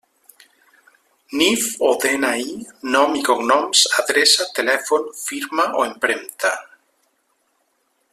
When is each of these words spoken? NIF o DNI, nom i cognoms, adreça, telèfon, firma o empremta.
NIF 1.41 1.65
o 1.89 1.91
DNI, 2.03 2.47
nom 2.95 3.13
i 3.19 3.21
cognoms, 3.27 3.83
adreça, 4.05 4.49
telèfon, 4.61 5.05
firma 5.27 5.67
o 5.83 5.87
empremta. 5.91 6.53